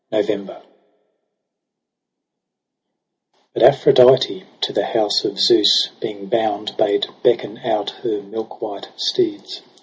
[0.11, 0.63] g NOVEMBER
[1.87, 8.19] | I "DUT Aphrodite to the house of Zeus Being bound, bade beckon out her
[8.23, 9.61] milkwhite steeds.